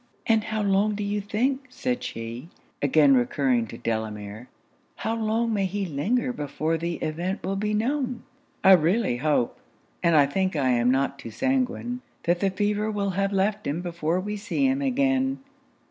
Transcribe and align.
'And 0.25 0.45
how 0.45 0.63
long 0.63 0.95
do 0.95 1.03
you 1.03 1.21
think,' 1.21 1.65
said 1.69 2.01
she, 2.01 2.49
again 2.81 3.13
recurring 3.13 3.67
to 3.67 3.77
Delamere 3.77 4.49
'how 4.95 5.15
long 5.15 5.53
may 5.53 5.67
he 5.67 5.85
linger 5.85 6.33
before 6.33 6.75
the 6.75 6.93
event 6.95 7.43
will 7.43 7.55
be 7.55 7.75
known?' 7.75 8.23
'I 8.63 8.71
really 8.71 9.17
hope, 9.17 9.59
and 10.01 10.15
I 10.15 10.25
think 10.25 10.55
I 10.55 10.69
am 10.69 10.89
not 10.89 11.19
too 11.19 11.29
sanguine, 11.29 12.01
that 12.23 12.39
the 12.39 12.49
fever 12.49 12.89
will 12.89 13.11
have 13.11 13.31
left 13.31 13.67
him 13.67 13.83
before 13.83 14.19
we 14.19 14.37
see 14.37 14.65
him 14.65 14.81
again.' 14.81 15.37